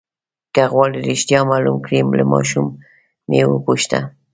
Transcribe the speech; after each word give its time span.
که 0.53 0.63
غواړئ 0.71 0.99
رښتیا 1.09 1.39
معلوم 1.51 1.77
کړئ 1.85 1.99
له 2.19 2.25
ماشوم 2.33 2.67
یې 3.35 3.43
وپوښته. 3.47 3.99